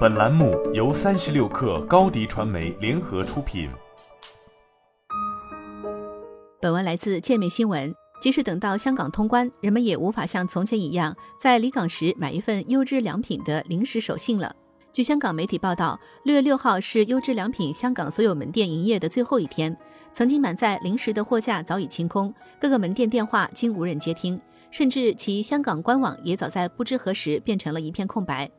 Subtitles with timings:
[0.00, 3.70] 本栏目由三十六氪高低传媒联合出品。
[6.60, 7.94] 本文来自界面新闻。
[8.20, 14.54] 即使等到香港通关，人们也无法像从前一样在离港时买一份优质良品的临时手信了。
[14.92, 19.74] 据香港媒体报道，六月六号是优质良品香港所有门店营业的最后一天，
[20.12, 24.38] 曾经满载零食的货架早已清空，各个门店电话均无人接听。
[24.70, 28.50] 甚至其香港官网也早在不知何时变成了一片空白。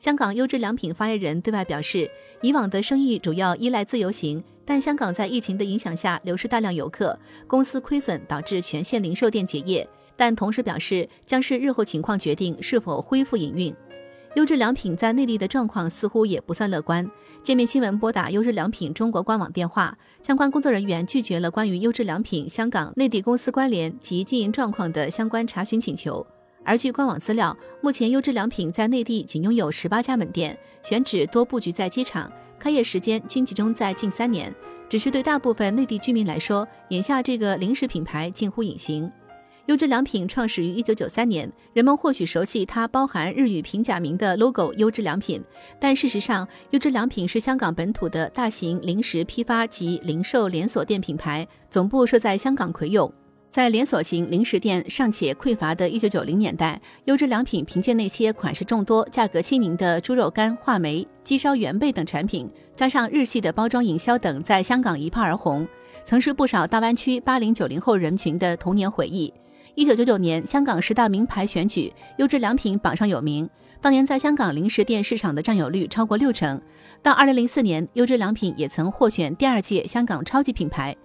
[0.00, 2.10] 香港优质良品发言人对外表示，
[2.40, 7.16] 以往的生意主要依赖自由行，但香港在疫情的影响下流失大量游客，
[7.46, 9.86] 公司亏损导致全线零售店结业。
[10.16, 13.74] 但同时表示，将视日后情况决定是否恢复营运。
[14.36, 17.06] 优质良品在内地的状况似乎也不算乐观。
[17.42, 26.26] 界面新闻拨打优质良品中国官网电话，相关工作人员拒绝了关于优质良品香港内地公司关联及经营状况的相关查询请求。
[26.64, 34.54] 而据官网资料，目前优质良品在内地仅拥有十八家门店，选址多布局在机场，开业时间均集中在近三年。
[34.88, 39.10] 只是对大部分内地居民来说，眼下这个零食品牌近乎隐形。
[39.66, 45.40] 优质良品创始于一九九三年，人们或许熟悉它包含日语平假名的 logo“ 优质良品”，
[45.80, 53.12] 但事实上，优质良品是香港本土的大型零食批发及零售连锁店品牌，总部设在香港葵涌。
[53.50, 65.66] 在连锁型零食店尚且匮乏的一九九零年代，优质良品凭借那些款式众多、价格亲民的猪肉干、话梅、鸡烧原贝等产品，加上日系的包装营销等，在香港一炮而红，
[66.04, 69.34] 曾是不少大湾区八零九零后人群的童年回忆。
[69.74, 73.50] 一九九九年，香港十大名牌选举，优质良品榜上有名。
[73.80, 76.60] 当年在香港零食店市场的占有率超过六成。
[77.02, 80.96] 到二零零四年，优质良品也曾获选第二届香港超级品牌。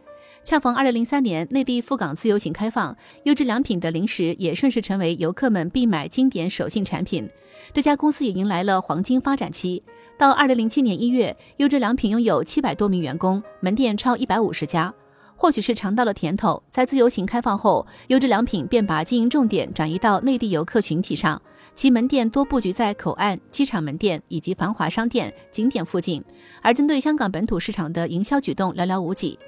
[0.45, 7.27] 恰逢二零零三年内地赴港自由行开放，优质良品的零食也顺势成为游客们必买经典手信产品。
[7.73, 9.81] 这家公司也迎来了黄金发展期。
[10.19, 14.93] 到二零零七年一月，优质良品拥有七百多名员工，门店超一百五十家。
[15.35, 21.41] 或许是尝到了甜头，在自由行开放后，优质良品便把经营重点转移到内地游客群体上，
[21.73, 26.23] 其门店多布局在口岸、机场门店以及繁华商店、景点附近，
[26.61, 29.39] 而针对香港本土市场的营销举动寥寥无几。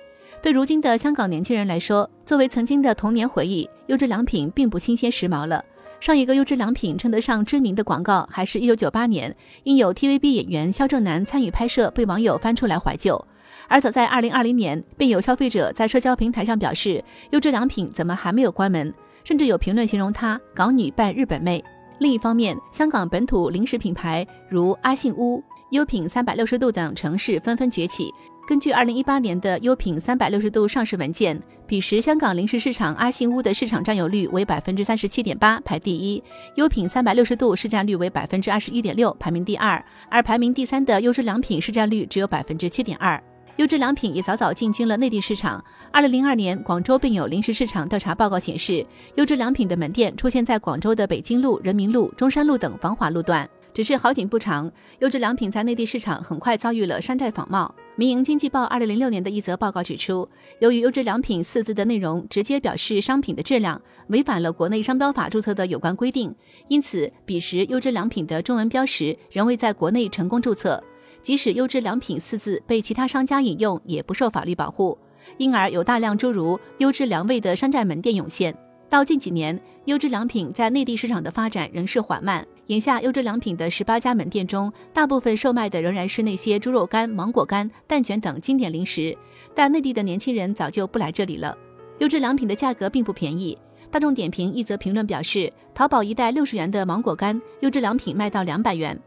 [0.42, 5.64] 对如今的香港年轻人来说，作为曾经的童年回忆，优质良品并不新鲜时髦了。
[6.00, 13.20] 上一个优质良品称得上知名的广告，还是一九九八年，因有 TVB 演员肖正楠参与拍摄，被网友翻出来怀旧。
[13.68, 18.94] 而早在二零二零年，便有消费者在社交平台上表示，优质良品怎么还没有关门？
[19.24, 21.62] 甚至有评论形容它“港女扮日本妹”。
[22.00, 28.14] 另一方面，香港本土零食品牌如阿信屋、优品三百六十度等城市纷纷崛起。
[28.48, 31.38] 根据二零一八年的优品三百六十度上市文件，
[31.68, 36.24] 彼时香港零食市场阿信屋的市场占有率为百分之三十七点八，排第一；
[36.56, 39.84] 优品三百六十度市占率为百分之二十一点六，排名第二。
[40.10, 43.22] 而排名第三的优质良品市占率只有百分之七点二。
[43.58, 45.62] 优质良品也早早进军了内地市场。
[45.92, 48.86] 二零零二年，广州并有零食市场调查报告显示，
[49.16, 53.50] 优质良品的门店出现在广州的北京路、人民路、中山路等繁华路段。
[53.74, 57.76] 只是好景不长，优质良品在内地市场很快遭遇了山寨仿冒。
[58.00, 66.32] 民营经济报二零零六年的一则报告指出，由于“优质良品”四字的内容直接表示商品的质量，违反了国内商标法注册的有关规定，
[66.68, 70.84] 因此彼时“优质良品”的中文标识仍未在国内成功注册。
[71.24, 74.96] 即使优质良品四字被其他商家引用，也不受法律保护，
[75.40, 78.56] 因而有大量诸如优质良味的山寨门店涌现。
[78.92, 82.48] 到近几年，优质良品在内地市场的发展仍是缓慢。
[82.68, 89.18] 眼下，优质良品的十八家门店中，大部分售卖的仍然是那些猪肉干、芒果干、蛋卷等经典零食，
[89.56, 91.58] 但内地的年轻人早就不来这里了。
[92.00, 93.58] 优质良品的价格并不便宜。
[93.90, 99.00] 大众点评一则评论表示，淘宝一袋六十元的芒果干，优质良品卖到两百元。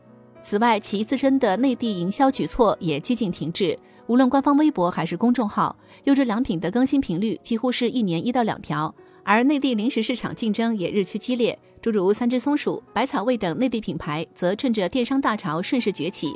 [0.43, 3.79] 此外，其自身的内地营销举措也几近停滞。
[4.07, 8.95] 无论官方微博还是公众号，优质良品的更新频率几乎是一年一到两条。
[9.23, 16.33] 而内地零食市场竞争也日趋激烈，诸如三只松鼠、百草味等内地品牌则趁着电商大潮顺势崛起。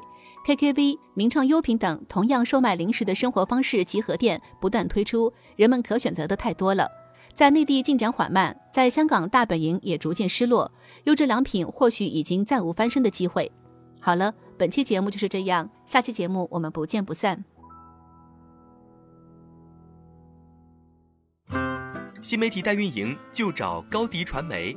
[0.47, 6.87] KKV、名创优品等同样售卖零食的生活方式集合店不断推出，人们可选择的太多了。
[7.35, 10.71] 在内地进展缓慢，在香港大本营也逐渐失落，
[11.05, 13.51] 优质良品或许已经再无翻身的机会。
[14.01, 17.45] 好了，本期节目就是这样，下期节目我们不见不散。
[22.21, 24.77] 新媒体代运营就找高迪传媒，